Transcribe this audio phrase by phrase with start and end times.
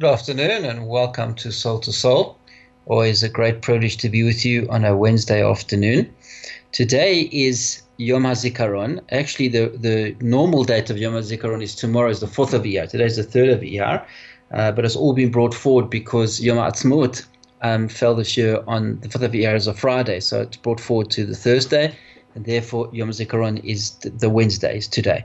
[0.00, 2.38] Good afternoon and welcome to Soul to Soul.
[2.86, 6.14] Always a great privilege to be with you on a Wednesday afternoon.
[6.70, 9.00] Today is Yom HaZikaron.
[9.10, 12.88] Actually, the, the normal date of Yom HaZikaron is tomorrow, is the 4th of Iyar.
[12.88, 14.06] Today is the 3rd of Iyar,
[14.52, 17.26] uh, but it's all been brought forward because Yom HaAtzmaut
[17.62, 20.78] um, fell this year on the 5th of Iyar as a Friday, so it's brought
[20.78, 21.92] forward to the Thursday,
[22.36, 25.24] and therefore Yom HaZikaron is the Wednesday, is today.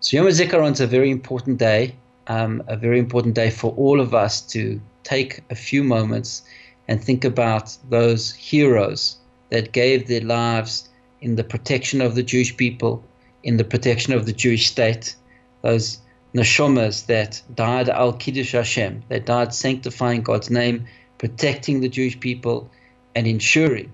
[0.00, 1.94] So Yom HaZikaron is a very important day
[2.28, 6.42] um, a very important day for all of us to take a few moments
[6.88, 9.16] and think about those heroes
[9.50, 10.88] that gave their lives
[11.20, 13.02] in the protection of the Jewish people,
[13.42, 15.16] in the protection of the Jewish state,
[15.62, 15.98] those
[16.34, 20.86] neshamas that died al kiddush Hashem, that died sanctifying God's name,
[21.18, 22.70] protecting the Jewish people,
[23.14, 23.92] and ensuring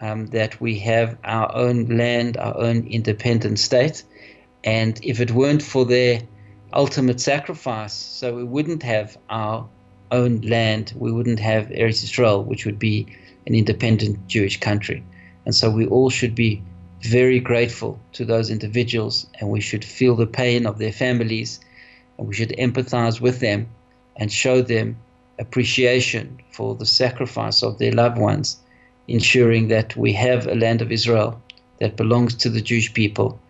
[0.00, 4.04] um, that we have our own land, our own independent state.
[4.64, 6.20] And if it weren't for their
[6.74, 7.92] ultimate sacrifice.
[7.92, 9.68] So we wouldn't have our
[10.10, 10.92] own land.
[10.96, 13.06] We wouldn't have Eretz Israel, which would be
[13.46, 15.02] an independent Jewish country.
[15.44, 16.62] And so we all should be
[17.02, 21.60] very grateful to those individuals and we should feel the pain of their families
[22.16, 23.68] and we should empathize with them
[24.16, 24.96] and show them
[25.38, 28.58] appreciation for the sacrifice of their loved ones,
[29.08, 31.42] ensuring that we have a land of Israel
[31.80, 33.40] that belongs to the Jewish people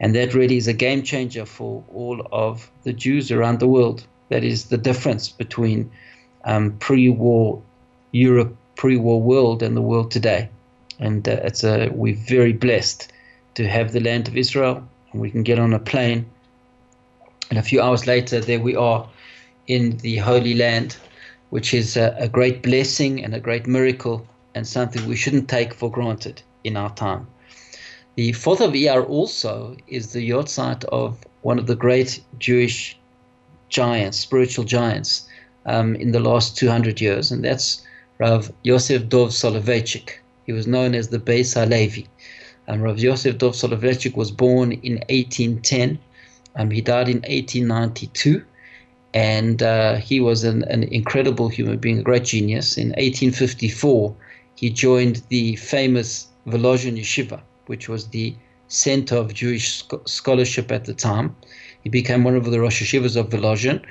[0.00, 4.06] and that really is a game changer for all of the Jews around the world.
[4.28, 5.90] That is the difference between
[6.44, 7.60] um, pre war
[8.12, 10.48] Europe, pre war world, and the world today.
[11.00, 13.12] And uh, it's a, we're very blessed
[13.54, 16.26] to have the land of Israel, and we can get on a plane.
[17.50, 19.08] And a few hours later, there we are
[19.66, 20.96] in the Holy Land,
[21.50, 25.74] which is a, a great blessing and a great miracle, and something we shouldn't take
[25.74, 27.26] for granted in our time.
[28.18, 32.98] The 4th of Iyar also is the yahrzeit of one of the great Jewish
[33.68, 35.28] giants, spiritual giants,
[35.66, 37.80] um, in the last 200 years, and that's
[38.18, 40.18] Rav Yosef Dov Soloveitchik.
[40.46, 42.08] He was known as the Beis Halevi.
[42.66, 45.96] And Rav Yosef Dov Soloveitchik was born in 1810.
[46.56, 48.42] Um, he died in 1892.
[49.14, 52.78] And uh, he was an, an incredible human being, a great genius.
[52.78, 54.12] In 1854,
[54.56, 58.34] he joined the famous Volozhin Yeshiva, which was the
[58.68, 61.34] center of Jewish scholarship at the time.
[61.82, 63.82] He became one of the Rosh Yeshivas of Volozhin,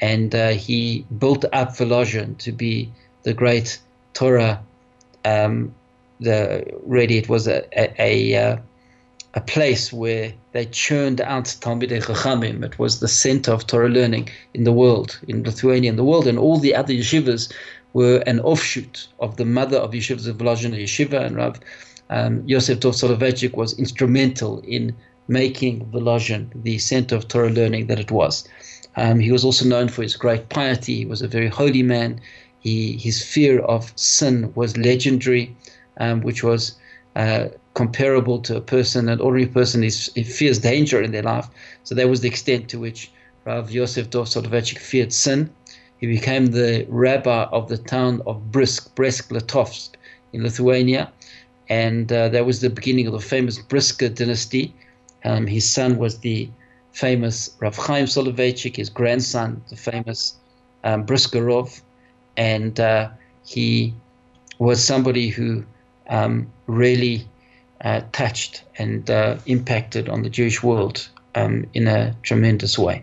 [0.00, 2.90] and uh, he built up Volozhin to be
[3.24, 3.78] the great
[4.14, 4.62] Torah.
[5.24, 5.74] Um,
[6.20, 8.56] the really, it was a a, a, uh,
[9.34, 12.64] a place where they churned out Talmidei Chachamim.
[12.64, 16.26] It was the center of Torah learning in the world, in Lithuania, in the world,
[16.26, 17.52] and all the other yeshivas
[17.92, 21.58] were an offshoot of the mother of yeshivas of Volozhin, yeshiva, and Rav
[22.12, 24.94] um, Yosef Dov Soloveitchik was instrumental in
[25.28, 28.46] making Volozhin the center of Torah learning that it was.
[28.96, 30.96] Um, he was also known for his great piety.
[30.96, 32.20] He was a very holy man.
[32.60, 35.56] He, his fear of sin was legendary,
[35.98, 36.76] um, which was
[37.16, 41.48] uh, comparable to a person, an ordinary person is, fears danger in their life.
[41.84, 43.10] So that was the extent to which
[43.46, 45.48] Rav Yosef Dov Soloveitchik feared sin.
[45.96, 49.94] He became the rabbi of the town of Brisk, Brest-Litovsk
[50.34, 51.10] in Lithuania
[51.72, 54.74] and uh, that was the beginning of the famous Brisker dynasty.
[55.24, 56.50] Um, his son was the
[56.92, 60.36] famous Rav Chaim Soloveitchik, his grandson, the famous
[60.84, 61.80] um, Brisker Rov,
[62.36, 63.08] and uh,
[63.46, 63.94] he
[64.58, 65.64] was somebody who
[66.10, 67.26] um, really
[67.80, 73.02] uh, touched and uh, impacted on the Jewish world um, in a tremendous way.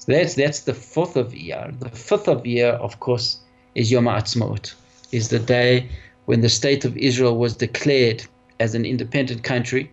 [0.00, 1.78] So that's that's the fourth of Iyar.
[1.78, 3.38] The fifth of Iyar, of course,
[3.76, 4.74] is Yom Ha'atzmaut,
[5.12, 5.88] is the day
[6.28, 8.22] when the state of Israel was declared
[8.60, 9.90] as an independent country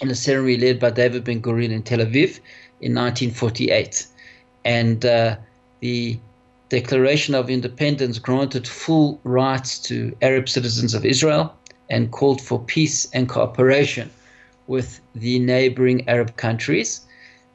[0.00, 2.38] in a ceremony led by David Ben Gurion in Tel Aviv
[2.80, 4.06] in 1948.
[4.64, 5.34] And uh,
[5.80, 6.20] the
[6.68, 11.52] Declaration of Independence granted full rights to Arab citizens of Israel
[11.88, 14.08] and called for peace and cooperation
[14.68, 17.00] with the neighboring Arab countries,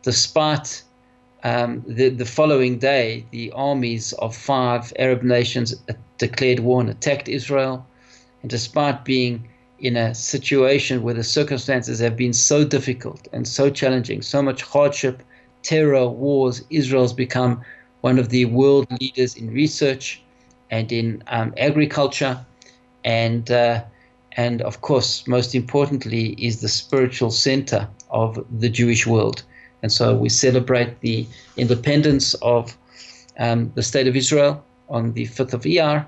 [0.01, 0.83] despite
[1.45, 5.73] um, the, the following day, the armies of five Arab nations
[6.17, 7.85] declared war and attacked Israel.
[8.41, 9.47] And despite being
[9.79, 14.63] in a situation where the circumstances have been so difficult and so challenging, so much
[14.63, 15.21] hardship,
[15.63, 17.61] terror, wars, Israel's become
[18.01, 20.21] one of the world leaders in research
[20.71, 22.43] and in um, agriculture,
[23.03, 23.83] and uh,
[24.33, 29.43] and of course, most importantly, is the spiritual center of the Jewish world.
[29.81, 31.27] And so we celebrate the
[31.57, 32.75] independence of
[33.37, 36.05] um, the state of Israel on the 5th of Iyar,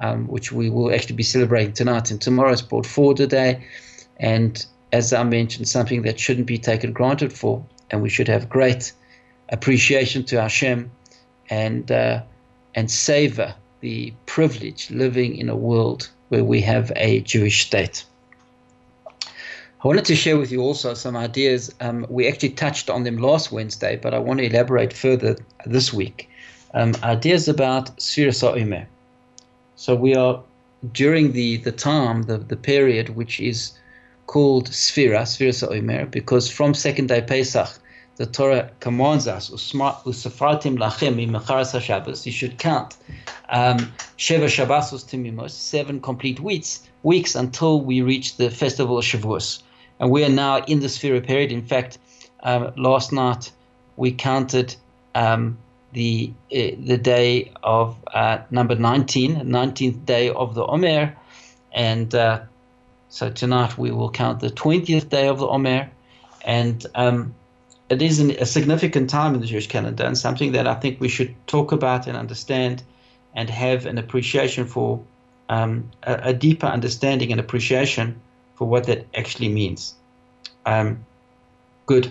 [0.00, 2.52] um, which we will actually be celebrating tonight and tomorrow.
[2.52, 3.64] It's brought forward today.
[4.18, 7.64] And as I mentioned, something that shouldn't be taken granted for.
[7.90, 8.92] And we should have great
[9.50, 10.90] appreciation to Hashem
[11.50, 12.22] and, uh,
[12.74, 18.04] and savor the privilege living in a world where we have a Jewish state.
[19.06, 21.72] I wanted to share with you also some ideas.
[21.80, 25.92] Um, we actually touched on them last Wednesday, but I want to elaborate further this
[25.92, 26.28] week.
[26.76, 28.86] Um, ideas about Sfira Sa'umer.
[29.76, 30.42] So we are
[30.92, 33.72] during the, the time, the, the period which is
[34.26, 37.70] called Sfira, Sfira Sa'umer, because from second day Pesach,
[38.16, 42.94] the Torah commands us, Usafratim lachem imecharas Shabbos, you should count
[43.48, 43.78] um,
[44.18, 49.62] Sheva Shabbosos Timimos, seven complete weeks, weeks until we reach the festival of Shavuos.
[49.98, 51.52] And we are now in the Sfira period.
[51.52, 51.96] In fact,
[52.42, 53.50] um, last night
[53.96, 54.76] we counted
[55.14, 55.56] um,
[55.92, 61.16] the uh, the day of uh, number 19, 19th day of the Omer,
[61.72, 62.40] and uh,
[63.08, 65.90] so tonight we will count the 20th day of the Omer,
[66.44, 67.34] and um,
[67.88, 71.00] it is an, a significant time in the Jewish calendar and something that I think
[71.00, 72.82] we should talk about and understand
[73.34, 75.02] and have an appreciation for
[75.48, 78.20] um, a, a, deeper understanding and appreciation
[78.56, 79.94] for what that actually means.
[80.64, 81.04] Um,
[81.84, 82.10] good.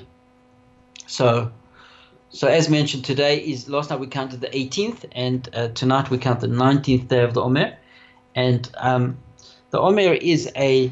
[1.07, 1.51] So,
[2.35, 6.17] so as mentioned, today is last night we counted the 18th, and uh, tonight we
[6.17, 7.77] count the 19th day of the Omer,
[8.35, 9.17] and um,
[9.69, 10.91] the Omer is a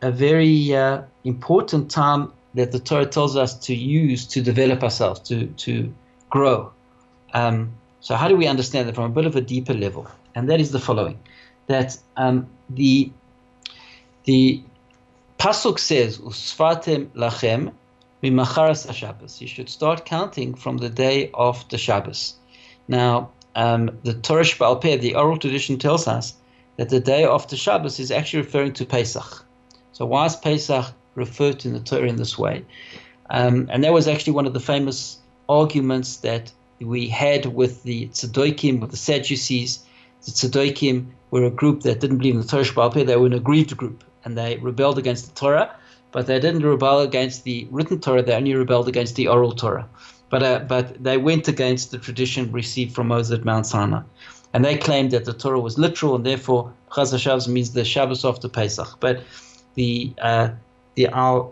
[0.00, 5.18] a very uh, important time that the Torah tells us to use to develop ourselves,
[5.28, 5.92] to to
[6.30, 6.72] grow.
[7.34, 10.06] Um, so how do we understand it from a bit of a deeper level?
[10.36, 11.18] And that is the following:
[11.66, 13.10] that um, the
[14.22, 14.62] the
[15.40, 17.72] pasuk says, "Usfatem lachem
[18.22, 22.34] mimacharas Shabbos." You should start counting from the day of the Shabbos.
[22.88, 26.34] Now, um, the Torah Peh, the oral tradition, tells us
[26.76, 29.44] that the day of the Shabbos is actually referring to Pesach.
[29.92, 32.64] So why is Pesach referred to in the Torah in this way.
[33.30, 35.18] Um, and that was actually one of the famous
[35.48, 39.84] arguments that we had with the Tzedokim, with the Sadducees.
[40.24, 43.04] The Tzedokim were a group that didn't believe in the Torah Peh.
[43.04, 45.74] They were an aggrieved group, and they rebelled against the Torah,
[46.12, 48.22] but they didn't rebel against the written Torah.
[48.22, 49.88] They only rebelled against the oral Torah.
[50.28, 54.02] But, uh, but they went against the tradition received from Moses at Mount Sinai.
[54.52, 58.24] And they claimed that the Torah was literal, and therefore Chazal Shabbos means the Shabbos
[58.24, 58.96] after Pesach.
[59.00, 59.22] But
[59.74, 60.48] the uh,
[60.94, 61.50] the our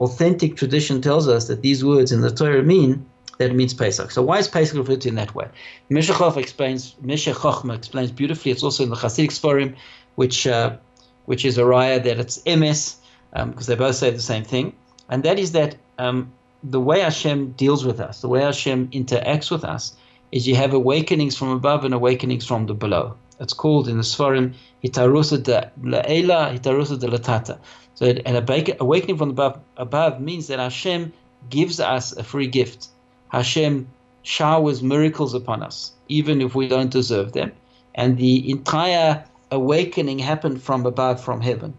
[0.00, 3.06] authentic tradition tells us that these words in the Torah mean
[3.38, 4.10] that it means Pesach.
[4.10, 5.48] So why is Pesach referred to in that way?
[5.90, 7.36] Meshechov explains, Meshech
[7.70, 8.52] explains beautifully.
[8.52, 9.74] It's also in the Hasidic Sforim,
[10.16, 10.76] which uh,
[11.24, 12.96] which is a raya that it's emes,
[13.32, 14.74] because um, they both say the same thing,
[15.08, 16.30] and that is that um,
[16.62, 19.94] the way Hashem deals with us, the way Hashem interacts with us,
[20.32, 23.14] is you have awakenings from above and awakenings from the below.
[23.40, 27.58] It's called in the Sforim hitarusa de la'ela, hitarusa de latata.
[27.94, 28.36] So an
[28.80, 31.12] awakening from above, above means that Hashem
[31.50, 32.88] gives us a free gift.
[33.28, 33.88] Hashem
[34.22, 37.52] showers miracles upon us, even if we don't deserve them.
[37.94, 41.74] And the entire awakening happened from above, from heaven,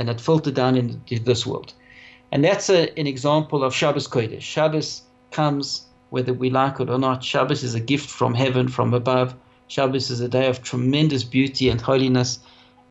[0.00, 1.74] and it filtered down into this world.
[2.32, 4.40] And that's a, an example of Shabbos Kodesh.
[4.40, 7.22] Shabbos comes whether we like it or not.
[7.22, 9.34] Shabbos is a gift from heaven, from above.
[9.68, 12.38] Shabbos is a day of tremendous beauty and holiness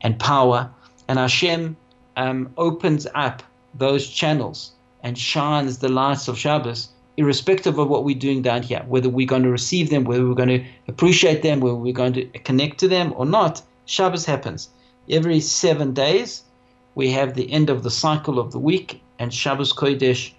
[0.01, 0.69] and power.
[1.07, 1.75] And Hashem
[2.15, 3.41] um, opens up
[3.73, 8.83] those channels and shines the lights of Shabbos, irrespective of what we're doing down here,
[8.87, 12.13] whether we're going to receive them, whether we're going to appreciate them, whether we're going
[12.13, 14.69] to connect to them or not, Shabbos happens.
[15.09, 16.43] Every seven days,
[16.95, 20.31] we have the end of the cycle of the week, and Shabbos Kodesh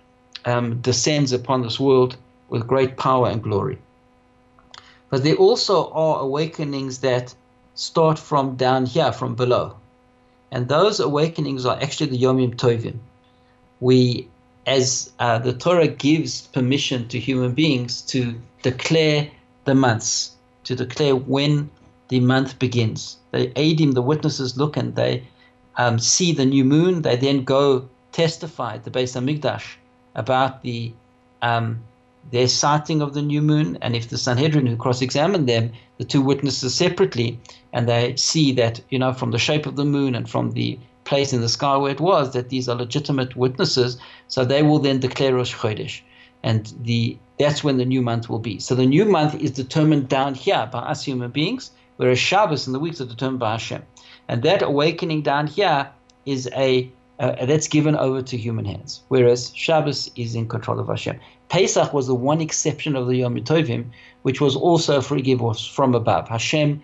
[0.45, 2.17] um, descends upon this world
[2.49, 3.79] with great power and glory.
[5.11, 7.35] But there also are awakenings that
[7.75, 9.77] start from down here, from below.
[10.53, 12.99] And those awakenings are actually the Yomim Tovim.
[13.81, 14.29] We,
[14.67, 19.31] as uh, the Torah gives permission to human beings to declare
[19.65, 20.33] the months,
[20.65, 21.71] to declare when
[22.09, 23.17] the month begins.
[23.31, 25.25] They aid him, the witnesses look and they
[25.81, 27.03] um, see the new moon.
[27.03, 29.67] They then go testify at the Beis Hamikdash
[30.15, 30.93] about the
[31.43, 31.67] um,
[32.33, 36.21] their sighting of the new moon, and if the Sanhedrin who cross-examined them, the two
[36.21, 37.41] witnesses separately,
[37.73, 40.79] and they see that you know from the shape of the moon and from the
[41.05, 43.97] place in the sky where it was that these are legitimate witnesses,
[44.29, 46.03] so they will then declare Rosh Chodesh.
[46.43, 48.59] and the that's when the new month will be.
[48.59, 52.75] So the new month is determined down here by us human beings, whereas Shabbos and
[52.75, 53.83] the weeks are determined by Hashem.
[54.31, 55.91] And that awakening down here
[56.25, 60.87] is a uh, that's given over to human hands, whereas Shabbos is in control of
[60.87, 61.19] Hashem.
[61.49, 63.87] Pesach was the one exception of the Yom Tovim,
[64.23, 65.43] which was also free gift
[65.75, 66.29] from above.
[66.29, 66.81] Hashem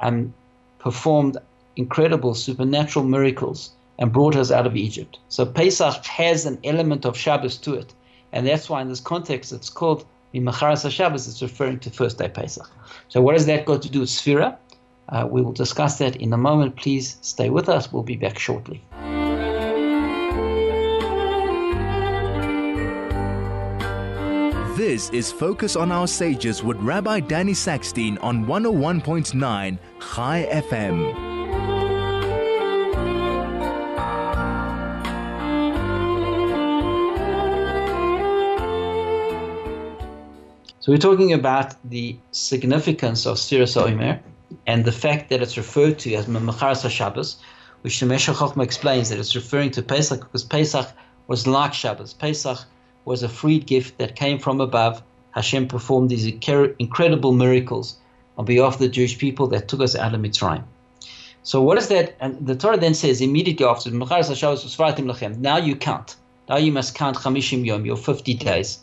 [0.00, 0.34] um,
[0.80, 1.38] performed
[1.76, 5.20] incredible supernatural miracles and brought us out of Egypt.
[5.28, 7.94] So Pesach has an element of Shabbos to it.
[8.32, 12.28] And that's why in this context it's called Mimacharas Shabbos, it's referring to first day
[12.28, 12.68] Pesach.
[13.08, 14.56] So what does that got to do with Sphira?
[15.08, 16.76] Uh, we will discuss that in a moment.
[16.76, 17.92] Please stay with us.
[17.92, 18.84] We'll be back shortly.
[24.76, 31.28] This is Focus on Our Sages with Rabbi Danny Sackstein on 101.9 High FM.
[40.78, 44.20] So we're talking about the significance of Sfiras Omer
[44.68, 47.38] and the fact that it's referred to as Memacharas Shabbos,
[47.80, 50.92] which the Meshech explains that it's referring to Pesach because Pesach
[51.26, 52.12] was like Shabbos.
[52.12, 52.58] Pesach
[53.06, 55.02] was a freed gift that came from above.
[55.30, 57.96] Hashem performed these incredible miracles
[58.36, 60.64] on behalf of the Jewish people that took us out of Mitzrayim.
[61.44, 62.14] So what is that?
[62.20, 66.16] And the Torah then says immediately after Now you count.
[66.50, 68.80] Now you must count Chamishim Yom, your 50 days.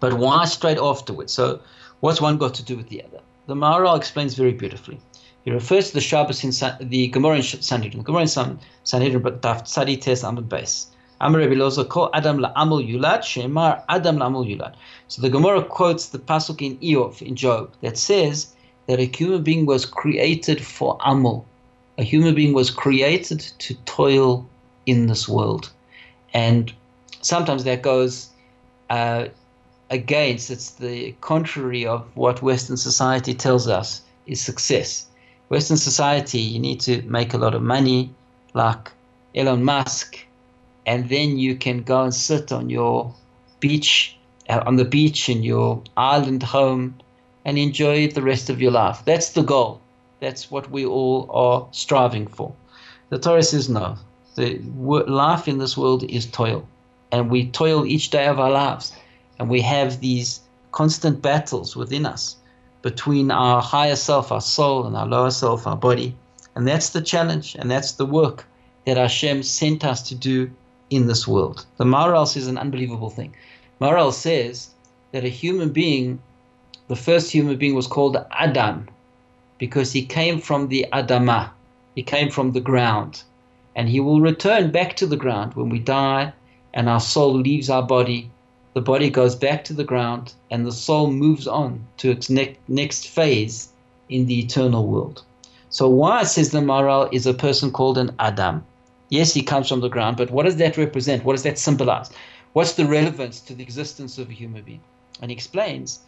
[0.00, 1.32] But why straight afterwards?
[1.32, 1.60] So
[2.04, 3.20] what's one got to do with the other?
[3.46, 5.00] The Maharal explains very beautifully.
[5.46, 8.02] He refers to the Shabbos in San, the Gemara in Sanhedrin.
[8.02, 10.88] The Gemara in San, Sanhedrin, but Daf Tzadi Tes Amud Beis.
[11.22, 14.74] Amar Rabbi Loza Ko Adam la'amul yulad Shemar Adam la'amul yulad.
[15.08, 18.54] So the Gemara quotes the pasuk in Iyov in Job that says
[18.86, 21.44] that a human being was created for amul.
[21.96, 24.46] A human being was created to toil
[24.84, 25.70] in this world,
[26.34, 26.70] and
[27.22, 28.28] sometimes that goes.
[28.90, 29.28] Uh,
[29.90, 35.06] against, it's the contrary of what Western society tells us is success.
[35.48, 38.12] Western society, you need to make a lot of money,
[38.54, 38.90] like
[39.34, 40.18] Elon Musk,
[40.86, 43.14] and then you can go and sit on your
[43.60, 44.16] beach,
[44.48, 46.94] uh, on the beach in your island home,
[47.44, 49.02] and enjoy the rest of your life.
[49.04, 49.80] That's the goal.
[50.20, 52.54] That's what we all are striving for.
[53.10, 53.96] The Torah says no.
[54.36, 56.66] The life in this world is toil,
[57.12, 58.92] and we toil each day of our lives.
[59.38, 60.40] And we have these
[60.72, 62.36] constant battles within us
[62.82, 66.14] between our higher self, our soul, and our lower self, our body.
[66.54, 68.46] And that's the challenge, and that's the work
[68.86, 70.50] that Hashem sent us to do
[70.90, 71.64] in this world.
[71.78, 73.34] The Maharal says an unbelievable thing.
[73.80, 74.70] Maharal says
[75.12, 76.20] that a human being,
[76.88, 78.88] the first human being was called Adam
[79.58, 81.50] because he came from the Adamah,
[81.94, 83.22] he came from the ground.
[83.76, 86.32] And he will return back to the ground when we die
[86.74, 88.30] and our soul leaves our body
[88.74, 92.56] the body goes back to the ground and the soul moves on to its ne-
[92.66, 93.68] next phase
[94.08, 95.22] in the eternal world.
[95.70, 98.64] So, why, says the Maharal, is a person called an Adam?
[99.10, 101.24] Yes, he comes from the ground, but what does that represent?
[101.24, 102.10] What does that symbolize?
[102.52, 104.82] What's the relevance to the existence of a human being?
[105.20, 106.00] And he explains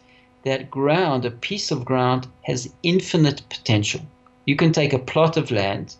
[0.43, 4.01] that ground, a piece of ground, has infinite potential.
[4.45, 5.95] You can take a plot of land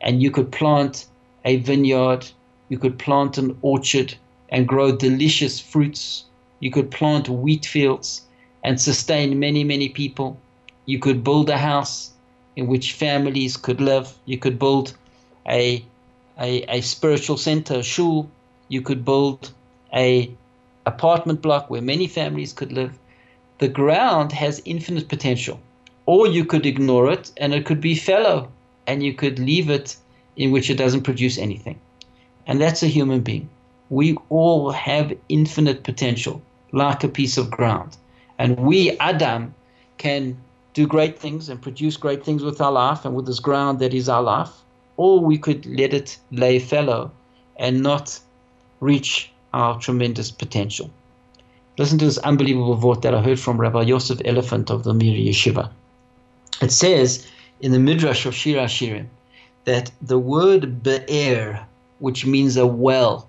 [0.00, 1.06] and you could plant
[1.44, 2.26] a vineyard,
[2.68, 4.14] you could plant an orchard,
[4.50, 6.24] and grow delicious fruits.
[6.60, 8.22] You could plant wheat fields
[8.64, 10.38] and sustain many, many people.
[10.86, 12.12] You could build a house
[12.56, 14.12] in which families could live.
[14.24, 14.94] You could build
[15.48, 15.84] a,
[16.40, 18.28] a, a spiritual center, a shul.
[18.68, 19.52] You could build
[19.94, 20.30] a
[20.86, 22.98] apartment block where many families could live.
[23.58, 25.60] The ground has infinite potential.
[26.06, 28.50] Or you could ignore it and it could be fallow
[28.86, 29.96] and you could leave it
[30.36, 31.78] in which it doesn't produce anything.
[32.46, 33.50] And that's a human being
[33.90, 36.42] we all have infinite potential,
[36.72, 37.96] like a piece of ground.
[38.38, 39.54] And we, Adam,
[39.96, 40.36] can
[40.74, 43.94] do great things and produce great things with our life and with this ground that
[43.94, 44.52] is our life,
[44.96, 47.10] or we could let it lay fallow
[47.56, 48.18] and not
[48.80, 50.90] reach our tremendous potential.
[51.78, 55.16] Listen to this unbelievable vote that I heard from Rabbi Yosef Elefant of the Mir
[55.16, 55.70] Yeshiva.
[56.60, 57.26] It says
[57.60, 59.06] in the Midrash of Shir HaShirim
[59.64, 61.66] that the word be'er,
[61.98, 63.28] which means a well,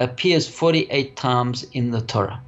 [0.00, 2.40] appears 48 times in the Torah.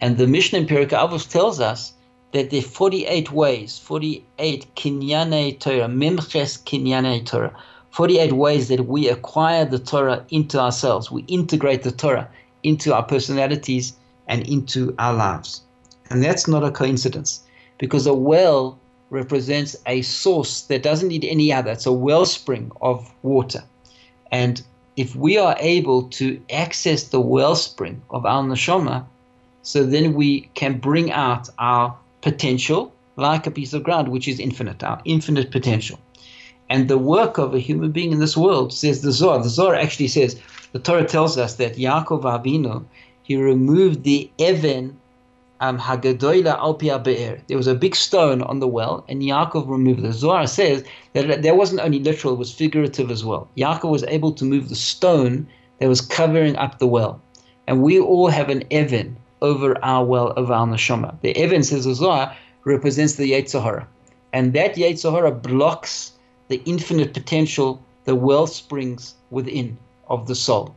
[0.00, 1.92] And the Mishnah in Pirkei Avos tells us
[2.32, 7.54] that there are 48 ways, 48 kinyane Torah, memches kinyane Torah,
[7.90, 11.10] 48 ways that we acquire the Torah into ourselves.
[11.10, 12.28] We integrate the Torah
[12.62, 13.94] into our personalities
[14.28, 15.62] and into our lives.
[16.08, 17.42] And that's not a coincidence
[17.78, 18.78] because a well
[19.10, 21.72] represents a source that doesn't need any other.
[21.72, 23.64] It's a wellspring of water.
[24.30, 24.62] And
[24.96, 29.04] if we are able to access the wellspring of our neshama,
[29.62, 34.40] so then we can bring out our potential like a piece of ground, which is
[34.40, 35.98] infinite, our infinite potential.
[36.68, 39.42] And the work of a human being in this world, says the Zohar.
[39.42, 40.40] The Zohar actually says,
[40.72, 42.84] the Torah tells us that Yaakov Avinu,
[43.22, 44.96] he removed the Even
[45.60, 47.40] um, Hagadoila al Be'er.
[47.46, 50.02] There was a big stone on the well, and Yaakov removed it.
[50.02, 53.48] The Zohar says that that wasn't only literal, it was figurative as well.
[53.56, 55.46] Yaakov was able to move the stone
[55.78, 57.20] that was covering up the well.
[57.66, 61.20] And we all have an Even over our well, of our neshama.
[61.20, 63.86] The Even, says the Zohar, represents the Yetzer Hara.
[64.32, 66.12] And that Yetzer Hara blocks
[66.48, 70.74] the infinite potential, the well springs within of the soul.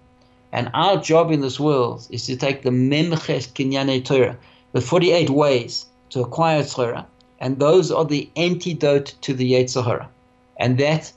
[0.52, 4.38] And our job in this world is to take the Memches Kinyane Torah,
[4.74, 7.08] the 48 ways to acquire Torah,
[7.40, 10.10] and those are the antidote to the Yetzer Hara.
[10.58, 11.12] And that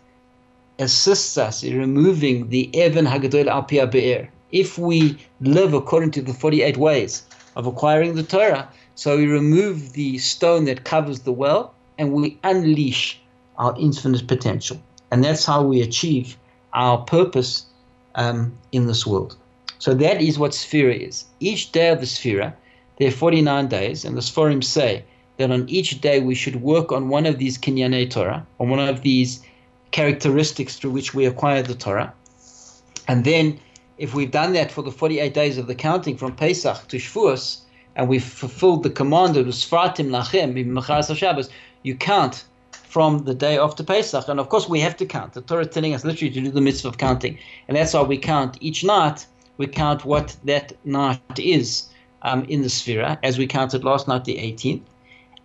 [0.79, 4.29] assists us in removing the Even Hagadol Al Be'er.
[4.53, 7.25] If we live according to the 48 ways
[7.57, 12.39] of acquiring the Torah, so we remove the stone that covers the well and we
[12.45, 13.21] unleash
[13.59, 14.81] our infinite potential.
[15.11, 16.37] And that's how we achieve
[16.73, 17.67] our purpose
[18.15, 19.37] um, in this world.
[19.79, 21.25] So that is what Sphira is.
[21.41, 22.55] Each day of the Sphira,
[22.99, 25.05] there are 49 days, and the Sforim say
[25.37, 28.81] that on each day we should work on one of these Kinyane Torah, on one
[28.81, 29.43] of these
[29.91, 32.13] characteristics through which we acquire the Torah.
[33.07, 33.61] And then,
[33.99, 37.61] if we've done that for the 48 days of the counting from Pesach to Shavuos,
[37.97, 41.51] and we've fulfilled the command of Sfartim Lachem, Shabbos,
[41.83, 44.29] you count from the day after Pesach.
[44.29, 45.35] And of course, we have to count.
[45.35, 47.39] The Torah is telling us literally to do the mitzvah of counting.
[47.69, 49.27] And that's why we count each night.
[49.59, 51.89] We count what that night is
[52.27, 54.83] um, in the Sphira, as we counted last night, the 18th.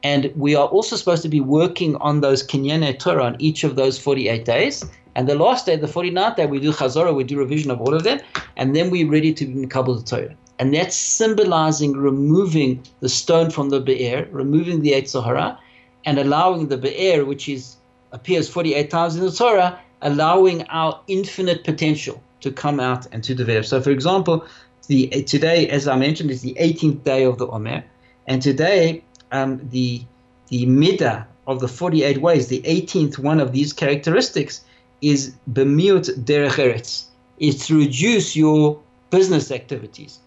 [0.03, 3.75] And we are also supposed to be working on those Kinyane Torah on each of
[3.75, 4.83] those 48 days.
[5.15, 7.93] And the last day, the 49th day, we do Chazorah, we do revision of all
[7.93, 8.19] of them.
[8.57, 13.49] And then we're ready to be Makabal the Torah and that's symbolizing removing the stone
[13.49, 15.59] from the Be'er, removing the Yetzer Hara,
[16.05, 17.77] and allowing the Be'er, which is
[18.11, 23.33] appears 48 times in the Torah, allowing our infinite potential to come out and to
[23.33, 23.65] develop.
[23.65, 24.45] So, for example,
[24.91, 27.83] the today, as I mentioned, is the 18th day of the Omer,
[28.27, 30.03] and today um, the
[30.49, 34.65] the midah of the 48 ways, the 18th one of these characteristics
[35.01, 37.05] is bemiut derech eretz,
[37.39, 40.19] is to reduce your business activities.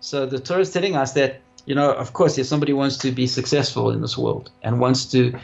[0.00, 3.12] So the Torah is telling us that, you know, of course, if somebody wants to
[3.12, 5.38] be successful in this world and wants to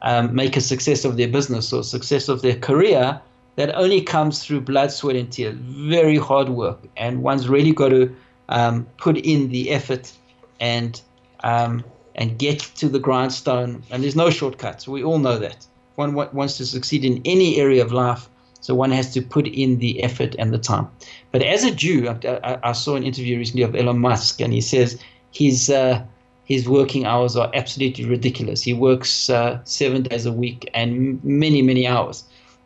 [0.00, 3.20] um, make a success of their business or success of their career,
[3.56, 6.78] that only comes through blood, sweat, and tears, very hard work.
[6.96, 8.14] And one's really got to
[8.48, 10.12] um, put in the effort
[10.60, 11.00] and
[11.42, 13.82] um, and get to the grindstone.
[13.90, 14.88] And there's no shortcuts.
[14.88, 15.66] We all know that.
[15.92, 18.28] If one wants to succeed in any area of life,
[18.60, 20.88] so one has to put in the effort and the time.
[21.32, 24.60] But as a Jew, I, I saw an interview recently of Elon Musk, and he
[24.60, 24.98] says
[25.32, 26.02] his uh,
[26.44, 28.62] his working hours are absolutely ridiculous.
[28.62, 32.24] He works uh, seven days a week and many many hours.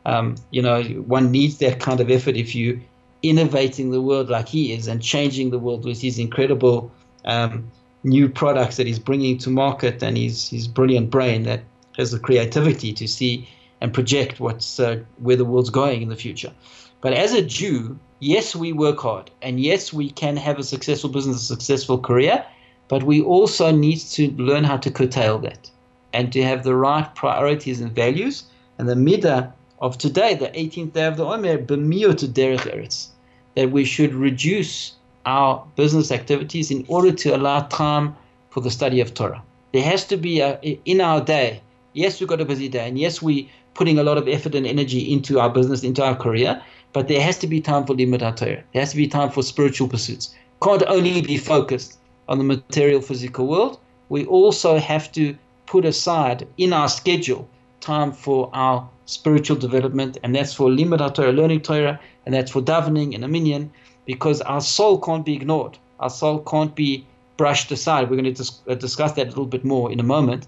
[0.09, 0.83] Um, you know,
[1.17, 2.81] one needs that kind of effort if you
[3.23, 6.91] innovating the world like he is and changing the world with his incredible
[7.25, 7.71] um,
[8.05, 11.61] new products that he's bringing to market and his his brilliant brain that
[11.99, 13.47] has the creativity to see
[13.81, 16.53] and project what's uh, where the world's going in the future.
[17.01, 21.11] But as a Jew, yes, we work hard, and yes, we can have a successful
[21.11, 22.45] business, a successful career,
[22.89, 25.71] but we also need to learn how to curtail that
[26.13, 28.45] and to have the right priorities and values.
[28.79, 33.09] And the midah of today, the 18th day of the Omer, b'miyot derech eretz,
[33.55, 34.93] that we should reduce
[35.27, 38.17] our business activities in order to allow time
[38.51, 39.43] for the study of Torah.
[39.73, 41.61] There has to be a, in our day.
[41.93, 44.67] Yes, we've got a busy day, and yes, we're putting a lot of effort and
[44.67, 46.61] energy into our business, into our career,
[46.93, 48.63] but there has to be time for limud Torah.
[48.73, 50.35] There has to be time for spiritual pursuits.
[50.63, 53.79] Can't only be focused on the material physical world.
[54.09, 55.37] We also have to
[55.67, 57.49] put aside in our schedule
[57.81, 62.61] time for our spiritual development, and that's for limud Torah, learning Torah, and that's for
[62.61, 63.71] davening and a
[64.05, 65.79] because our soul can't be ignored.
[66.01, 68.11] Our soul can't be brushed aside.
[68.11, 70.47] We're going to dis- uh, discuss that a little bit more in a moment.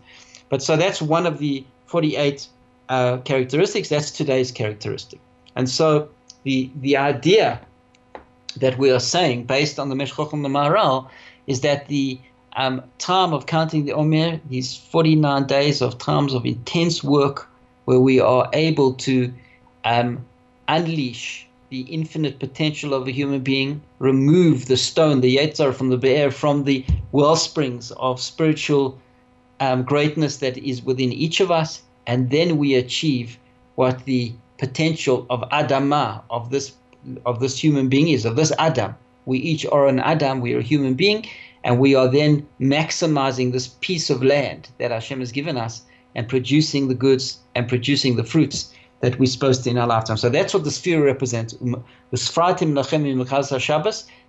[0.48, 2.46] But so that's one of the 48
[2.88, 5.20] uh, characteristics, that's today's characteristic.
[5.56, 6.08] And so
[6.42, 7.60] the the idea
[8.56, 11.08] that we are saying, based on the Meshech Chochmah the Maharal,
[11.46, 12.18] is that the
[12.56, 17.48] um, time of counting the Omer, these 49 days of times of intense work,
[17.84, 19.32] where we are able to
[19.84, 20.24] um,
[20.68, 25.96] unleash the infinite potential of a human being, remove the stone, the Yetzar from the
[25.96, 28.98] Be'er, from the well springs of spiritual
[29.60, 33.38] um, greatness that is within each of us, and then we achieve
[33.76, 36.72] what the potential of Adama, of this
[37.24, 38.94] of this human being is, of this Adam.
[39.26, 41.26] We each are an Adam, we are a human being,
[41.64, 45.82] and we are then maximizing this piece of land that Hashem has given us
[46.14, 50.16] and producing the goods and producing the fruits that we're supposed to in our lifetime.
[50.16, 51.54] So that's what the sphere represents.
[51.60, 51.84] Um,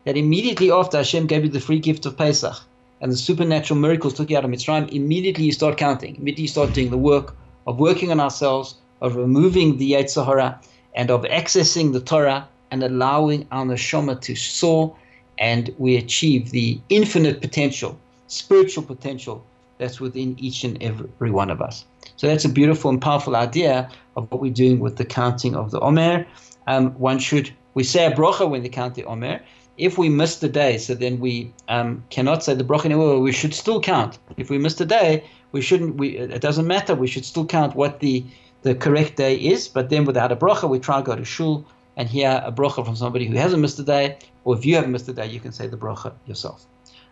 [0.03, 2.55] that immediately after Hashem gave you the free gift of Pesach
[3.01, 6.15] and the supernatural miracles took you out of Mitzrayim, immediately you start counting.
[6.15, 7.35] Immediately you start doing the work
[7.67, 10.59] of working on ourselves, of removing the Yetzer Hara,
[10.95, 14.95] and of accessing the Torah and allowing our neshama to soar,
[15.41, 19.43] and we achieve the infinite potential, spiritual potential
[19.79, 21.83] that's within each and every one of us.
[22.15, 25.71] So that's a beautiful and powerful idea of what we're doing with the counting of
[25.71, 26.27] the Omer.
[26.67, 29.41] Um, one should we say a bracha when they count the Omer.
[29.77, 33.19] If we miss the day, so then we um, cannot say the bracha anymore.
[33.19, 34.19] We should still count.
[34.37, 35.23] If we miss the day,
[35.53, 35.95] we shouldn't.
[35.95, 36.93] We it doesn't matter.
[36.93, 38.23] We should still count what the
[38.61, 39.67] the correct day is.
[39.67, 41.65] But then without a bracha, we try to go to shul
[41.97, 44.17] and hear a bracha from somebody who hasn't missed a day.
[44.43, 46.65] Or if you haven't missed a day, you can say the bracha yourself.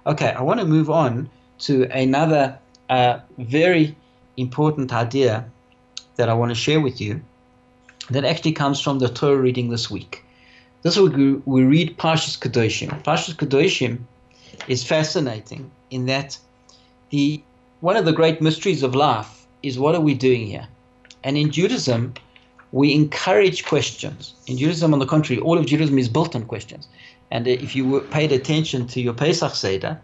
[0.08, 2.58] Okay, I want to move on to another
[2.90, 3.96] uh, very
[4.38, 5.46] important idea
[6.16, 7.22] that I want to share with you
[8.10, 10.24] that actually comes from the Torah reading this week.
[10.82, 13.04] This week we read Parshas Kedoshim.
[13.04, 14.00] Parshas Kedoshim
[14.68, 16.38] is fascinating in that
[17.10, 17.42] the
[17.82, 20.68] one of the great mysteries of life is what are we doing here?
[21.24, 22.14] And in Judaism,
[22.72, 24.34] we encourage questions.
[24.48, 26.88] In Judaism, on the contrary, all of Judaism is built on questions.
[27.32, 30.00] And if you paid attention to your Pesach Seder,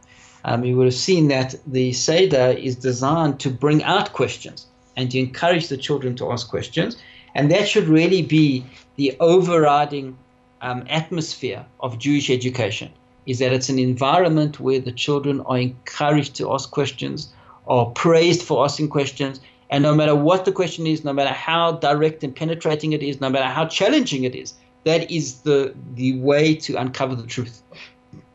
[0.46, 5.12] um, you would have seen that the Seder is designed to bring out questions and
[5.12, 6.98] to encourage the children to ask questions.
[7.34, 10.18] And that should really be the overriding
[10.62, 12.92] um, atmosphere of Jewish education,
[13.26, 17.34] is that it's an environment where the children are encouraged to ask questions,
[17.68, 21.74] are praised for asking questions, and no matter what the question is, no matter how
[21.74, 26.18] direct and penetrating it is, no matter how challenging it is, that is the, the
[26.20, 27.62] way to uncover the truth.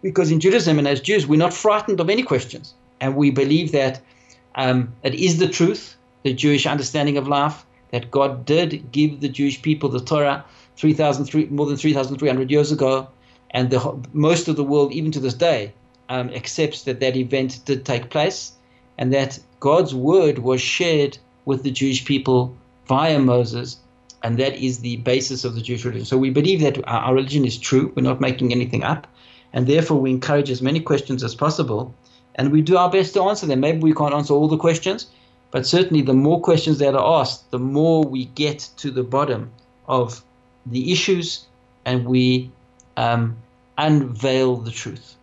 [0.03, 2.75] Because in Judaism and as Jews, we're not frightened of any questions.
[3.01, 4.01] And we believe that
[4.57, 9.29] um, it is the truth, the Jewish understanding of life, that God did give the
[9.29, 10.45] Jewish people the Torah
[10.77, 10.95] 3,
[11.47, 13.09] more than 3,300 years ago.
[13.53, 15.73] And the, most of the world, even to this day,
[16.09, 18.53] um, accepts that that event did take place
[18.99, 23.77] and that God's word was shared with the Jewish people via Moses.
[24.23, 26.05] And that is the basis of the Jewish religion.
[26.05, 27.93] So we believe that our religion is true.
[27.95, 29.07] We're not making anything up.
[29.53, 31.95] And therefore, we encourage as many questions as possible,
[32.37, 33.61] and we do our best to answer them.
[33.61, 35.07] Maybe we can't answer all the questions,
[35.51, 39.51] but certainly the more questions that are asked, the more we get to the bottom
[39.89, 40.23] of
[40.67, 41.47] the issues
[41.85, 42.51] and we
[42.97, 43.37] um,
[43.79, 45.17] unveil the truth.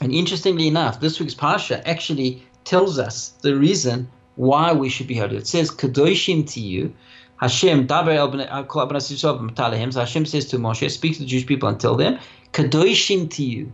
[0.00, 5.16] And interestingly enough, this week's Parsha actually tells us the reason why we should be
[5.16, 5.36] holy.
[5.36, 6.92] It says, Kadoshim tihyu,
[7.38, 12.18] Hashem, Hashem says to Moshe, speak to the Jewish people and tell them,
[12.52, 13.68] Kadoshim tihyu,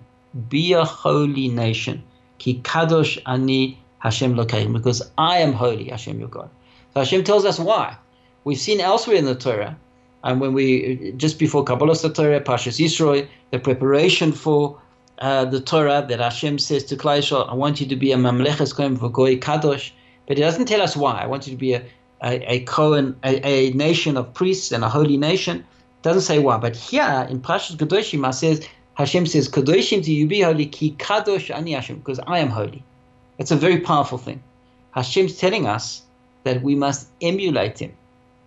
[0.49, 2.03] be a holy nation.
[2.39, 6.49] Ki kadosh ani Hashem lokeim, because I am holy, Hashem your God.
[6.95, 7.97] So Hashem tells us why.
[8.45, 9.77] We've seen elsewhere in the Torah,
[10.25, 14.81] and when we just before Kabbalah Torah, Pashas Yisroel, the preparation for
[15.19, 18.75] uh, the Torah that Hashem says to Klai I want you to be a mamleches
[18.75, 19.91] kohen v'goy kadosh,
[20.27, 21.21] but He doesn't tell us why.
[21.21, 21.83] I want you to be a
[22.23, 25.65] a, a Cohen, a, a, nation of priests and a holy nation.
[26.03, 30.67] Doesn't say why, but here in Parshas Kadoshim, says Hashem says, "Kadoshim tihyu be holy,
[30.67, 32.83] ki kadosh ani Hashem," because I am holy.
[33.39, 34.43] It's a very powerful thing.
[34.93, 36.03] Hashem's telling us
[36.45, 37.93] that we must emulate Him.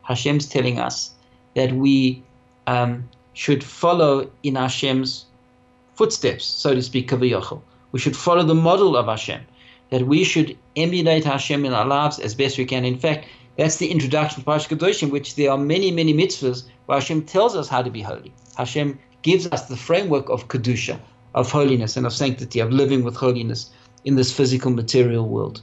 [0.02, 1.12] Hashem's telling us
[1.56, 2.24] that we
[2.66, 5.26] um, should follow in Hashem's
[6.00, 7.62] footsteps, so to speak, kaviyachol.
[7.92, 9.42] We should follow the model of Hashem.
[9.90, 12.86] That we should emulate Hashem in our lives as best we can.
[12.86, 16.98] In fact, that's the introduction to Parshat Kedoshim, which there are many, many mitzvahs where
[16.98, 18.32] Hashem tells us how to be holy.
[18.56, 20.98] Hashem gives us the framework of Kedusha,
[21.36, 23.70] of holiness and of sanctity, of living with holiness
[24.06, 25.60] in this physical material world.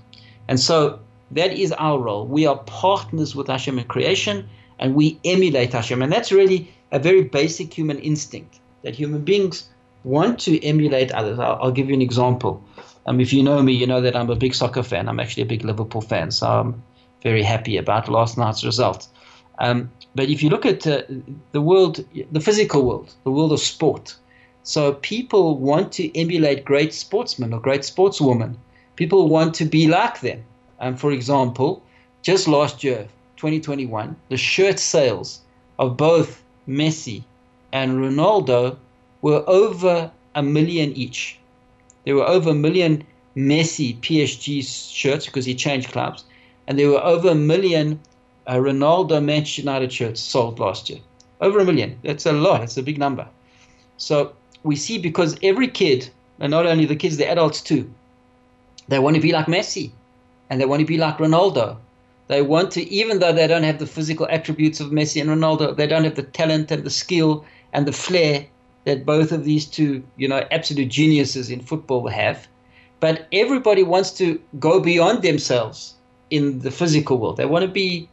[0.49, 0.99] And so
[1.31, 2.27] that is our role.
[2.27, 4.47] We are partners with Hashem in creation
[4.79, 6.03] and we emulate Hashem.
[6.03, 9.71] And that's really a very basic human instinct that human beings
[10.07, 11.39] want to emulate others.
[11.39, 12.63] I'll, I'll give you an example.
[13.07, 15.09] Um, if you know me, you know that I'm a big soccer fan.
[15.09, 16.31] I'm actually a big Liverpool fan.
[16.31, 16.83] So I'm
[17.23, 19.09] very happy about last night's result.
[19.59, 21.03] Um, but if you look at uh,
[21.53, 24.17] the world, the physical world, the world of sport,
[24.63, 28.57] so people want to emulate great sportsmen or great sportswomen.
[28.97, 30.43] People want to be like them.
[30.81, 31.83] Um, for example,
[32.23, 35.41] just last year, 2021, the shirt sales
[35.79, 37.23] of both Messi
[37.73, 38.77] and Ronaldo
[39.27, 41.37] were over a million each.
[42.05, 43.05] There were over a million
[43.37, 44.63] Messi PSG
[44.95, 46.23] shirts because he changed clubs,
[46.69, 47.99] and there were over a million
[48.47, 51.01] uh, Ronaldo Manchester United shirts sold last year.
[51.41, 51.99] Over a million.
[52.05, 52.63] That's a lot.
[52.63, 53.27] It's a big number.
[53.97, 56.09] So we see because every kid,
[56.39, 57.91] and not only the kids, the adults too,
[58.87, 59.91] they want to be like Messi
[60.49, 61.77] and they want to be like Ronaldo.
[62.29, 65.77] They want to, even though they don't have the physical attributes of Messi and Ronaldo,
[65.77, 68.47] they don't have the talent and the skill and the flair
[68.87, 72.49] that both of these two, you know, absolute geniuses in football have.
[73.01, 75.95] But everybody wants to go beyond themselves
[76.31, 77.37] in the physical world.
[77.37, 78.09] They want to be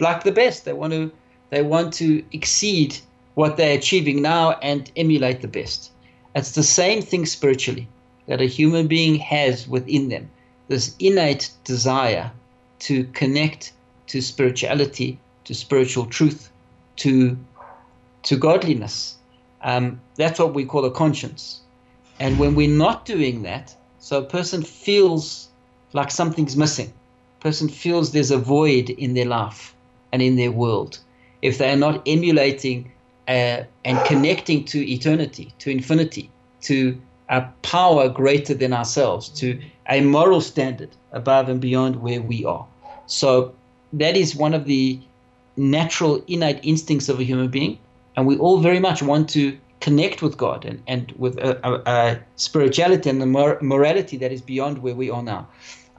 [0.00, 0.64] like the best.
[0.64, 1.10] They want to
[1.50, 2.98] they want to exceed
[3.34, 5.90] what they're achieving now and emulate the best.
[6.34, 7.88] It's the same thing spiritually
[8.26, 10.30] that a human being has within them.
[10.68, 12.30] This innate desire
[12.80, 13.72] to connect
[14.08, 16.50] to spirituality, to spiritual truth,
[16.96, 17.36] to
[18.24, 19.16] to godliness.
[19.62, 21.60] Um, that's what we call a conscience.
[22.20, 25.48] And when we're not doing that, so a person feels
[25.92, 26.92] like something's missing.
[27.40, 29.74] A person feels there's a void in their life
[30.12, 30.98] and in their world.
[31.42, 32.92] If they are not emulating
[33.28, 36.30] uh, and connecting to eternity, to infinity,
[36.62, 42.44] to a power greater than ourselves, to a moral standard above and beyond where we
[42.44, 42.66] are.
[43.06, 43.54] So
[43.94, 45.00] that is one of the
[45.56, 47.78] natural innate instincts of a human being.
[48.16, 51.82] And we all very much want to connect with God and, and with a, a,
[51.90, 55.48] a spirituality and the mor- morality that is beyond where we are now.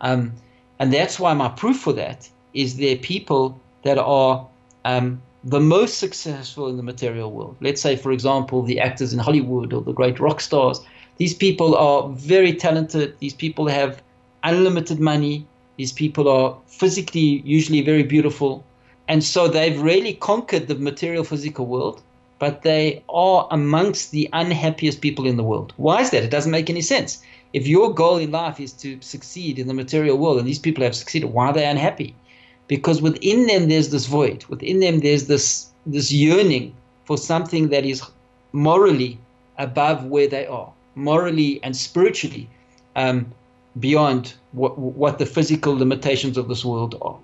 [0.01, 0.33] Um,
[0.79, 4.47] and that's why my proof for that is there people that are
[4.85, 7.57] um, the most successful in the material world.
[7.59, 10.79] Let's say, for example, the actors in Hollywood or the great rock stars.
[11.17, 13.19] These people are very talented.
[13.19, 14.01] These people have
[14.43, 15.45] unlimited money.
[15.77, 18.63] These people are physically usually very beautiful.
[19.13, 22.01] And so they've really conquered the material physical world
[22.43, 25.71] but they are amongst the unhappiest people in the world.
[25.77, 26.23] Why is that?
[26.23, 27.23] It doesn't make any sense.
[27.53, 30.83] If your goal in life is to succeed in the material world and these people
[30.83, 32.13] have succeeded, why are they unhappy?
[32.67, 34.43] Because within them there's this void.
[34.49, 38.01] Within them there's this this yearning for something that is
[38.51, 39.17] morally
[39.57, 42.49] above where they are, morally and spiritually
[42.97, 43.31] um,
[43.79, 47.17] beyond what, what the physical limitations of this world are.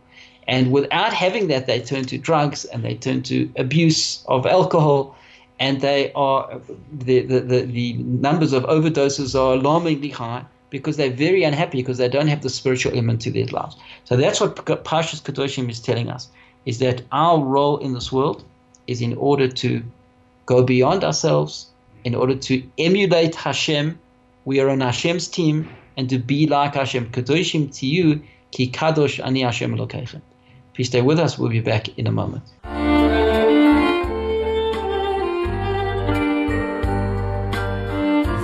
[0.50, 5.16] And without having that, they turn to drugs and they turn to abuse of alcohol.
[5.60, 6.60] And they are
[6.92, 12.00] the, the, the, the numbers of overdoses are alarmingly high because they're very unhappy because
[12.00, 13.76] they don't have the spiritual element to their lives.
[14.06, 16.30] So that's what Parshas Kedoshim is telling us,
[16.66, 18.44] is that our role in this world
[18.88, 19.84] is in order to
[20.48, 21.68] go beyond ourselves,
[22.04, 24.00] in order to emulate Hashem.
[24.46, 27.12] We are on Hashem's team, and to be like Hashem.
[27.12, 29.76] Kedoshim tihyu, ki kadosh ani Hashem
[30.80, 30.80] location.
[30.80, 31.38] Please stay with us.
[31.38, 32.44] We'll be back in a moment.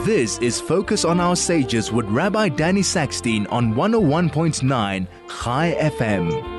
[0.06, 6.56] This is Focus on Our Sages with Rabbi Danny Sackstein on 101.9 High FM.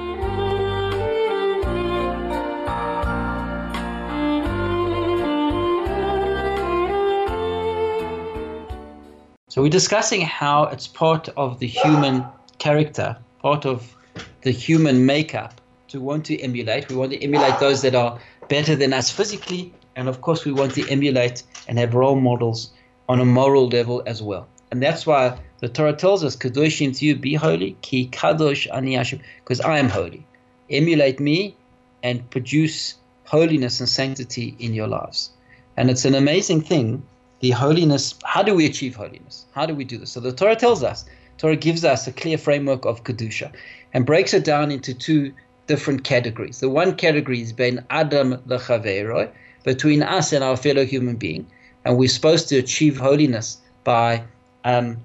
[9.48, 12.24] So we're discussing how it's part of the human
[12.58, 13.96] character, part of
[14.42, 16.88] the human makeup to want to emulate.
[16.88, 18.18] We want to emulate those that are
[18.48, 22.70] better than us physically, and of course, we want to emulate and have role models
[23.08, 24.48] on a moral level as well.
[24.70, 29.20] And that's why the Torah tells us, "Kadoshim tihyu, be holy, ki kadosh ani Hashem,"
[29.44, 30.26] because I am holy.
[30.68, 31.56] Emulate me
[32.02, 35.30] and produce holiness and sanctity in your lives.
[35.76, 37.02] And it's an amazing thing.
[37.40, 38.14] The holiness.
[38.24, 39.46] How do we achieve holiness?
[39.52, 40.10] How do we do this?
[40.10, 41.04] So the Torah tells us.
[41.38, 43.52] Torah gives us a clear framework of kedusha,
[43.92, 45.32] and breaks it down into two
[45.66, 46.60] different categories.
[46.60, 49.30] The one category is ben Adam lechavero,
[49.64, 51.46] between us and our fellow human being,
[51.84, 54.22] and we're supposed to achieve holiness by
[54.64, 54.98] um,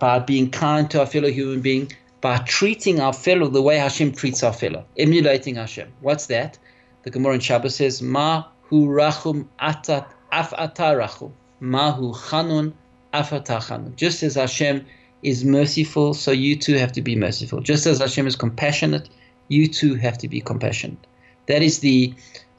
[0.00, 4.12] by being kind to our fellow human being, by treating our fellow the way Hashem
[4.12, 5.92] treats our fellow, emulating Hashem.
[6.00, 6.58] What's that?
[7.02, 12.72] The Gemara in Shabbos says, Ma hu rachum atat af atarachum, ma hu chanun
[13.12, 13.94] af chanun.
[13.94, 14.84] Just as Hashem
[15.22, 17.60] is merciful, so you too have to be merciful.
[17.60, 19.08] Just as Hashem is compassionate,
[19.48, 20.98] you too have to be compassionate.
[21.46, 22.14] That is the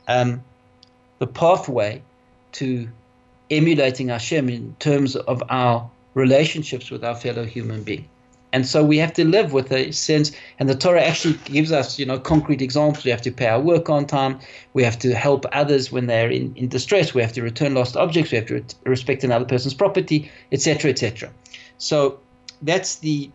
[0.08, 0.43] um,
[1.19, 2.02] the pathway
[2.54, 2.88] to
[3.50, 8.08] emulating Hashem in terms of our relationships with our fellow human being.
[8.54, 12.00] And so we have to live with a sense, and the Torah actually gives us,
[12.00, 13.04] you know, concrete examples.
[13.04, 14.39] We have to pay our work on time.
[14.73, 17.13] We have to help others when they're in, in distress.
[17.13, 18.32] We have to return lost objects.
[18.32, 21.30] We have to re- respect another person's property, etc., etc.
[21.78, 22.19] So
[22.62, 23.30] that's the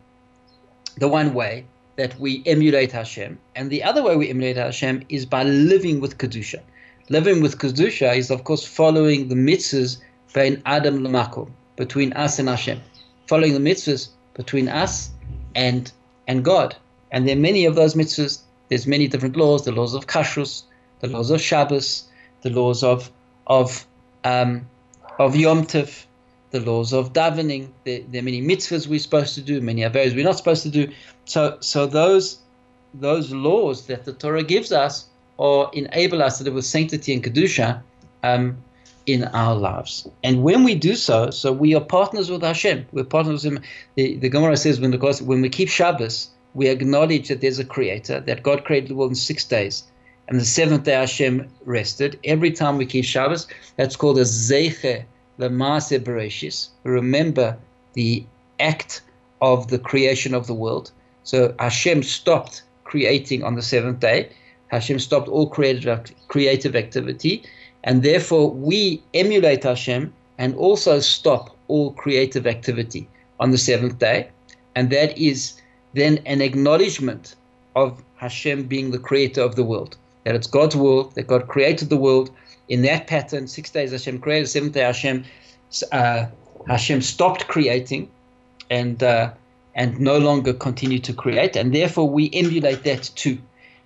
[0.97, 1.65] the one way
[1.97, 3.39] that we emulate Hashem.
[3.55, 6.61] And the other way we emulate Hashem is by living with Kedusha.
[7.09, 12.49] Living with Kedusha is, of course, following the mitzvahs between Adam Lamakom, between us and
[12.49, 12.81] Hashem.
[13.27, 15.11] Following the mitzvahs between us
[15.55, 15.93] and
[16.27, 16.77] and God.
[17.11, 18.41] And there are many of those mitzvahs.
[18.69, 20.63] There's many different laws, the laws of kashrus,
[21.01, 22.05] the laws of Shabbos,
[22.41, 23.11] the laws of
[23.47, 23.87] of
[24.25, 24.67] um,
[25.19, 26.07] of Yom Tov,
[26.53, 27.69] the laws of davening.
[27.85, 30.93] There, many mitzvahs we're supposed to do, many avos we're not supposed to do.
[31.25, 32.39] So so those
[32.95, 37.25] those laws that the Torah gives us or enable us to live with sanctity and
[37.25, 37.83] kedusha
[38.23, 38.57] um,
[39.07, 40.07] in our lives.
[40.23, 42.87] And when we do so, so we are partners with Hashem.
[42.93, 43.63] We're partners with Him.
[43.97, 47.65] The, the Gemara says when the when we keep Shabbos, we acknowledge that there's a
[47.65, 49.85] creator, that God created the world in six days.
[50.29, 52.19] And the seventh day Hashem rested.
[52.25, 55.05] Every time we keep Shabbos, that's called a Zeiche
[56.85, 57.57] Remember
[57.95, 58.25] the
[58.61, 59.03] act
[59.41, 60.91] of the creation of the world.
[61.25, 64.31] So Hashem stopped creating on the seventh day.
[64.69, 67.43] Hashem stopped all creative, creative activity.
[67.85, 73.09] And therefore, we emulate Hashem and also stop all creative activity
[73.41, 74.29] on the seventh day.
[74.75, 75.61] And that is
[75.95, 77.35] then an acknowledgement
[77.77, 79.97] of Hashem being the creator of the world.
[80.25, 82.31] That it's God's world, that God created the world
[82.69, 83.47] in that pattern.
[83.47, 85.25] Six days Hashem created, seventh day Hashem,
[85.91, 86.27] uh,
[86.67, 88.11] Hashem stopped creating
[88.71, 89.33] and, uh,
[89.75, 91.57] and no longer continued to create.
[91.57, 93.39] And therefore we emulate that too.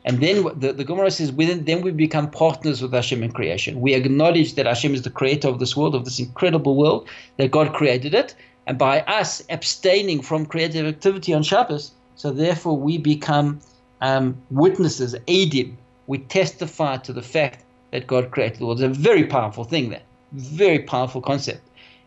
[0.07, 3.81] And then the, the Gemara says, within, then we become partners with Hashem in creation.
[3.81, 7.09] We acknowledge that Hashem is the creator of this world, of this incredible world,
[7.39, 8.35] that God created it.
[8.69, 13.61] And by us abstaining from creative activity on Shabbos, so therefore we become
[14.01, 15.75] um, witnesses, aidim.
[16.07, 18.81] We testify to the fact that God created the world.
[18.81, 21.63] It's a very powerful thing there, very powerful concept.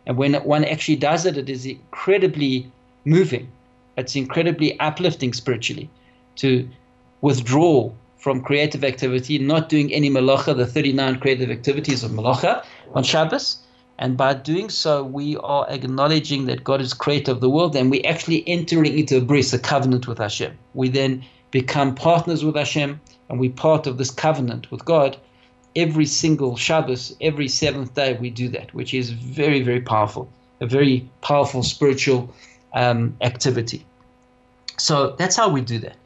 [0.06, 2.70] And when one actually does it, it is incredibly
[3.04, 3.50] moving.
[3.96, 5.90] It's incredibly uplifting spiritually
[6.36, 6.68] to
[7.20, 12.64] withdraw from creative activity, not doing any malacha, the 39 creative activities of malacha
[12.94, 13.58] on Shabbos.
[13.98, 17.90] And by doing so, we are acknowledging that God is creator of the world and
[17.90, 20.56] we're actually entering into a bris, a covenant with Hashem.
[20.74, 25.18] We then become partners with Hashem and we're part of this covenant with God.
[25.76, 30.28] Every single Shabbos, every seventh day, we do that, which is very, very powerful,
[30.60, 32.32] a very powerful spiritual
[32.74, 33.84] um, activity.
[34.78, 35.96] So that's how we do that.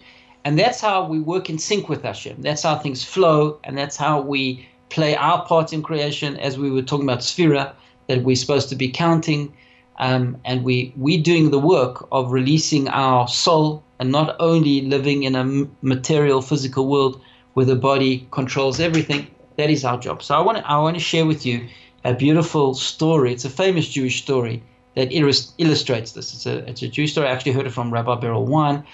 [0.44, 2.42] And that's how we work in sync with Hashem.
[2.42, 6.70] That's how things flow, and that's how we play our part in creation, as we
[6.70, 7.72] were talking about Sefira,
[8.09, 9.53] that we're supposed to be counting.
[9.98, 15.22] Um, and we we doing the work of releasing our soul and not only living
[15.22, 17.20] in a material physical world
[17.55, 20.96] where the body controls everything that is our job so i want to i want
[20.96, 21.66] to share with you
[22.04, 24.62] a beautiful story it's a famous jewish story
[24.94, 28.14] that illustrates this it's a it's a jewish story i actually heard it from rabbi
[28.14, 28.84] Berel Wein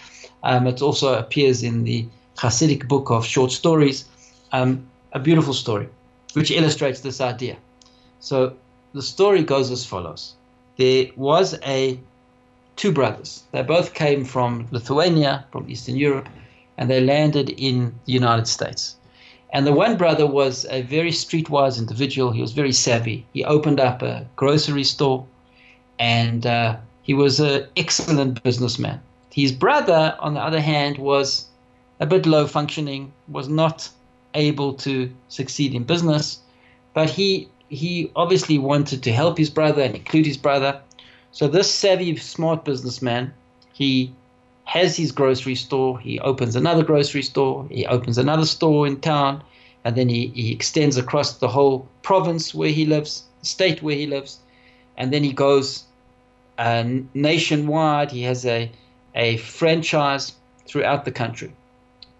[0.42, 4.06] um, it also appears in the Hasidic book of short stories.
[4.52, 5.88] Um, a beautiful story,
[6.32, 7.56] which illustrates this idea.
[8.20, 8.54] So
[8.94, 10.34] the story goes as follows:
[10.76, 12.00] There was a
[12.76, 13.42] two brothers.
[13.52, 16.28] They both came from Lithuania, from Eastern Europe,
[16.78, 18.96] and they landed in the United States.
[19.52, 22.30] And the one brother was a very streetwise individual.
[22.30, 23.26] He was very savvy.
[23.32, 25.26] He opened up a grocery store,
[25.98, 29.00] and uh, he was an excellent businessman.
[29.32, 31.46] His brother, on the other hand, was
[31.98, 33.88] a bit low functioning, was not
[34.34, 36.40] able to succeed in business,
[36.94, 40.80] but he he obviously wanted to help his brother and include his brother.
[41.30, 43.32] So this savvy, smart businessman,
[43.72, 44.12] he
[44.70, 45.98] has his grocery store.
[45.98, 47.66] He opens another grocery store.
[47.72, 49.42] He opens another store in town,
[49.84, 54.06] and then he, he extends across the whole province where he lives, state where he
[54.06, 54.38] lives,
[54.96, 55.82] and then he goes
[56.58, 58.12] uh, nationwide.
[58.12, 58.70] He has a
[59.16, 60.34] a franchise
[60.68, 61.52] throughout the country.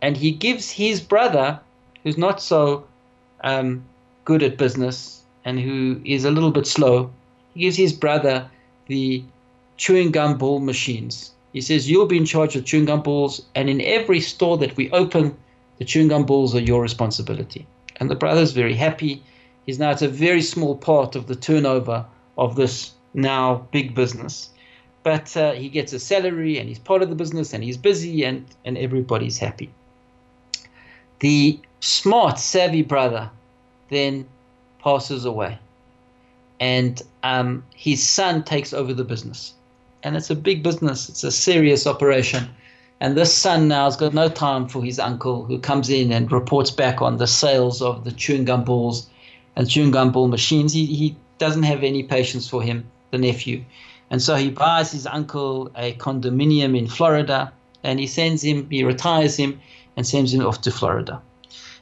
[0.03, 1.61] And he gives his brother,
[2.03, 2.85] who's not so
[3.45, 3.85] um,
[4.25, 7.13] good at business and who is a little bit slow,
[7.55, 8.51] he gives his brother
[8.89, 9.23] the
[9.77, 11.31] chewing gum ball machines.
[11.53, 14.77] He says, You'll be in charge of chewing gum balls, and in every store that
[14.77, 15.37] we open,
[15.79, 17.67] the chewing gum balls are your responsibility.
[17.97, 19.23] And the brother's very happy.
[19.67, 22.07] He's now, it's a very small part of the turnover
[22.39, 24.51] of this now big business
[25.03, 28.25] but uh, he gets a salary and he's part of the business and he's busy
[28.25, 29.71] and, and everybody's happy.
[31.21, 33.31] The smart, savvy brother
[33.89, 34.27] then
[34.81, 35.59] passes away
[36.59, 39.55] and um, his son takes over the business.
[40.03, 42.48] And it's a big business, it's a serious operation.
[43.01, 46.30] And this son now has got no time for his uncle who comes in and
[46.30, 49.09] reports back on the sales of the chewing gum balls
[49.57, 50.72] and chewing gum ball machines.
[50.72, 53.64] He, he doesn't have any patience for him, the nephew.
[54.11, 58.84] And so he buys his uncle a condominium in Florida and he sends him, he
[58.84, 59.61] retires him
[59.96, 61.22] and sends him off to Florida.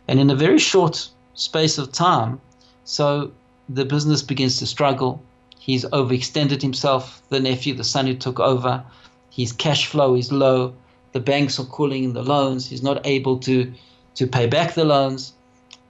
[0.06, 2.40] And in a very short space of time,
[2.84, 3.32] so
[3.68, 5.22] the business begins to struggle.
[5.68, 8.82] He's overextended himself, the nephew, the son who took over.
[9.30, 10.72] His cash flow is low.
[11.12, 12.70] The banks are calling in the loans.
[12.70, 13.70] He's not able to,
[14.14, 15.34] to pay back the loans.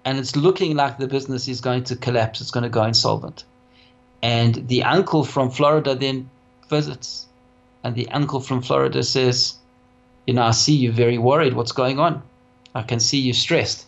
[0.04, 2.40] and it's looking like the business is going to collapse.
[2.40, 3.44] It's going to go insolvent.
[4.22, 6.28] And the uncle from Florida then
[6.68, 7.26] visits,
[7.84, 9.58] and the uncle from Florida says,
[10.26, 11.54] "You know, I see you very worried.
[11.54, 12.22] What's going on?
[12.74, 13.86] I can see you stressed."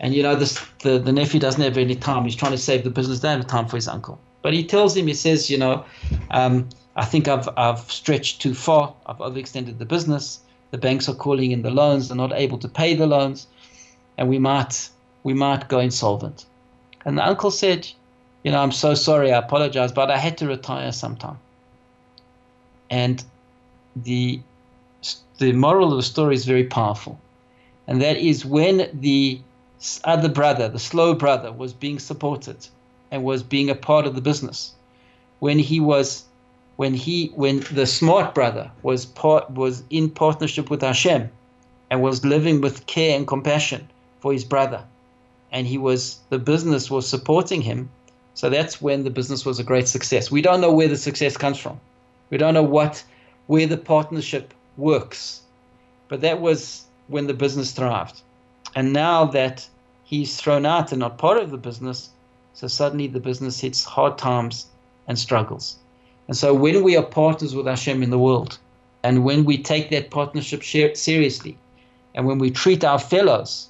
[0.00, 2.24] And you know, this the, the nephew doesn't have any time.
[2.24, 3.20] He's trying to save the business.
[3.20, 4.18] Doesn't have time for his uncle.
[4.46, 5.84] But he tells him, he says, you know,
[6.30, 8.94] um, I think I've I've stretched too far.
[9.04, 10.38] I've overextended the business.
[10.70, 12.06] The banks are calling in the loans.
[12.06, 13.48] They're not able to pay the loans,
[14.16, 14.88] and we might
[15.24, 16.46] we might go insolvent.
[17.04, 17.88] And the uncle said,
[18.44, 19.32] you know, I'm so sorry.
[19.32, 21.40] I apologize, but I had to retire sometime.
[22.88, 23.24] And
[23.96, 24.40] the
[25.38, 27.18] the moral of the story is very powerful,
[27.88, 29.40] and that is when the
[30.04, 32.68] other brother, the slow brother, was being supported
[33.10, 34.72] and was being a part of the business,
[35.38, 36.24] when he was
[36.76, 41.30] when he when the smart brother was part was in partnership with Hashem
[41.90, 43.88] and was living with care and compassion
[44.20, 44.84] for his brother
[45.52, 47.88] and he was the business was supporting him
[48.34, 50.30] so that's when the business was a great success.
[50.30, 51.80] We don't know where the success comes from.
[52.28, 53.02] We don't know what
[53.46, 55.40] where the partnership works
[56.08, 58.20] but that was when the business thrived.
[58.74, 59.66] And now that
[60.04, 62.10] he's thrown out and not part of the business
[62.56, 64.64] so suddenly the business hits hard times
[65.08, 65.76] and struggles.
[66.26, 68.58] And so when we are partners with Hashem in the world,
[69.02, 71.58] and when we take that partnership seriously,
[72.14, 73.68] and when we treat our fellows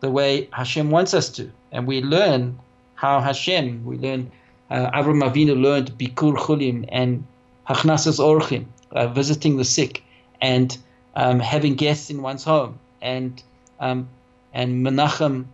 [0.00, 2.58] the way Hashem wants us to, and we learn
[2.94, 4.30] how Hashem, we learn,
[4.70, 7.24] uh, Avram Avinu learned Bikur Cholim and
[7.66, 10.02] Hachnasas Orchim, uh, visiting the sick,
[10.42, 10.76] and
[11.14, 13.42] um, having guests in one's home, and
[13.80, 14.10] um,
[14.52, 15.46] and Menachem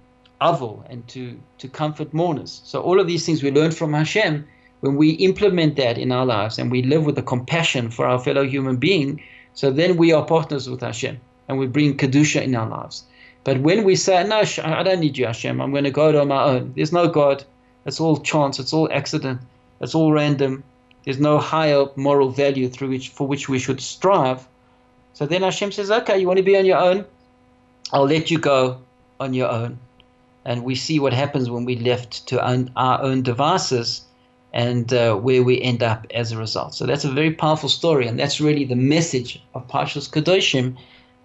[0.43, 2.61] Avel, and to, to comfort mourners.
[2.65, 4.47] So all of these things we learn from Hashem,
[4.81, 8.19] when we implement that in our lives and we live with the compassion for our
[8.19, 9.23] fellow human being,
[9.55, 13.05] so then we are partners with Hashem and we bring Kedusha in our lives.
[13.45, 16.29] But when we say, no, I don't need you, Hashem, I'm going to go on
[16.29, 16.73] my own.
[16.77, 17.45] There's no God.
[17.87, 18.59] It's all chance.
[18.59, 19.41] It's all accident.
[19.81, 20.63] It's all random.
[21.05, 24.47] There's no higher moral value through which, for which we should strive.
[25.15, 27.05] So then Hashem says, okay, you want to be on your own?
[27.93, 28.81] I'll let you go
[29.19, 29.79] on your own.
[30.45, 34.03] And we see what happens when we left to our own devices
[34.53, 36.75] and uh, where we end up as a result.
[36.75, 40.77] So that's a very powerful story, and that's really the message of Parshas Kedoshim,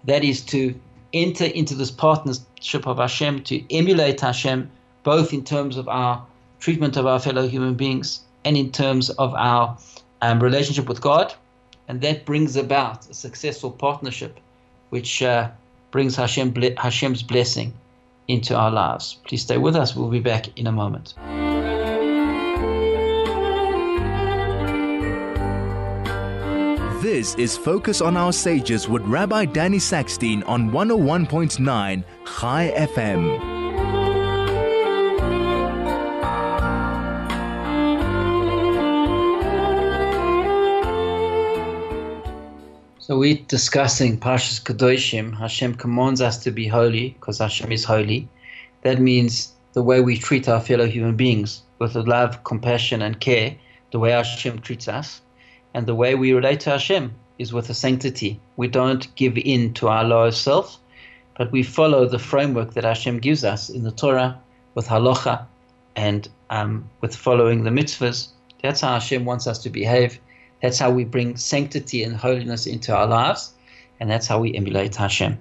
[0.04, 0.74] that is to
[1.12, 4.70] enter into this partnership of Hashem, to emulate Hashem,
[5.02, 6.24] both in terms of our
[6.60, 9.76] treatment of our fellow human beings and in terms of our
[10.22, 11.34] um, relationship with God,
[11.86, 14.40] and that brings about a successful partnership,
[14.90, 15.50] which uh,
[15.90, 17.74] brings Hashem, Hashem's blessing
[18.28, 19.18] into our lives.
[19.24, 19.96] Please stay with us.
[19.96, 21.14] We'll be back in a moment.
[27.02, 33.57] This is Focus on Our Sages with Rabbi Danny Sackstein on 101.9 Chai FM.
[43.08, 45.34] So we're discussing Parshas Kedoshim.
[45.34, 48.28] Hashem commands us to be holy because Hashem is holy.
[48.82, 53.56] That means the way we treat our fellow human beings with love, compassion, and care,
[53.92, 55.22] the way Hashem treats us.
[55.72, 58.38] And the way we relate to Hashem is with a sanctity.
[58.58, 60.78] We don't give in to our lower self,
[61.38, 64.38] but we follow the framework that Hashem gives us in the Torah
[64.74, 65.46] with halacha
[65.96, 68.28] and um, with following the mitzvahs.
[68.62, 70.20] That's how Hashem wants us to behave.
[70.62, 73.52] That's how we bring sanctity and holiness into our lives,
[74.00, 75.38] and that's how we emulate Hashem.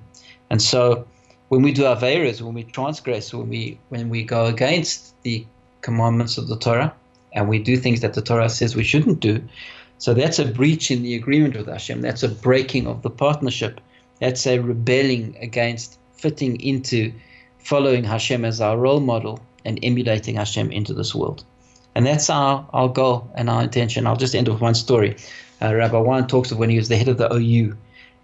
[0.50, 1.08] And so,
[1.50, 5.46] when we do our averas, when we transgress, when we when we go against the
[5.82, 6.94] commandments of the Torah,
[7.34, 9.42] and we do things that the Torah says we shouldn't do,
[9.98, 12.02] so that's a breach in the agreement with Hashem.
[12.02, 13.82] That's a breaking of the partnership.
[14.20, 17.12] That's a rebelling against fitting into
[17.60, 21.44] following Hashem as our role model and emulating Hashem into this world.
[21.98, 24.06] And that's our, our goal and our intention.
[24.06, 25.18] I'll just end with one story.
[25.60, 27.76] Uh, Rabbi Wein talks of when he was the head of the OU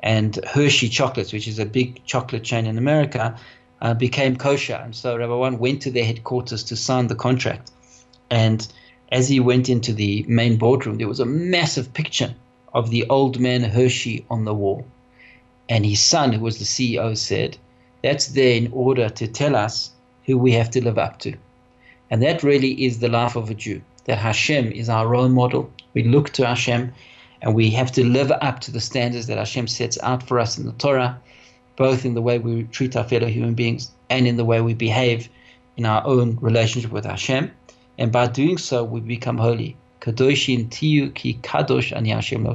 [0.01, 3.35] and Hershey Chocolates, which is a big chocolate chain in America,
[3.81, 4.75] uh, became kosher.
[4.75, 7.71] And so Rabbi Wein went to their headquarters to sign the contract.
[8.29, 8.71] And
[9.11, 12.35] as he went into the main boardroom, there was a massive picture
[12.75, 14.85] of the old man Hershey on the wall.
[15.67, 17.57] And his son, who was the CEO, said,
[18.03, 19.93] That's there in order to tell us
[20.27, 21.33] who we have to live up to.
[22.13, 25.71] And that really is the life of a Jew, that Hashem is our role model.
[25.95, 26.93] We look to Hashem
[27.41, 30.55] and we have to live up to the standards that Hashem sets out for us
[30.55, 31.19] in the Torah,
[31.75, 34.75] both in the way we treat our fellow human beings and in the way we
[34.75, 35.27] behave
[35.75, 37.49] in our own relationship with Hashem.
[37.97, 39.75] And by doing so, we become holy.
[40.01, 42.47] Kadoshim tihyu ki kadosh ani Hashem.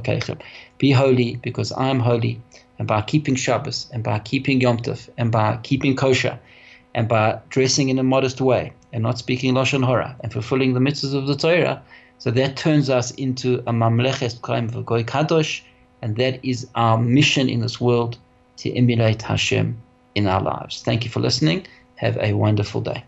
[0.78, 2.40] Be holy because I am holy.
[2.78, 6.38] And by keeping Shabbos, and by keeping Yom Tov, and by keeping kosher,
[6.94, 10.80] and by dressing in a modest way and not speaking Lashon Hora and fulfilling the
[10.80, 11.82] mitzvahs of the Torah.
[12.18, 15.62] So that turns us into a Mamlechet Kohanim V'Goy Kadosh,
[16.02, 18.18] and that is our mission in this world
[18.58, 19.76] to emulate Hashem
[20.14, 20.82] in our lives.
[20.82, 21.66] Thank you for listening.
[21.96, 23.04] Have a wonderful day.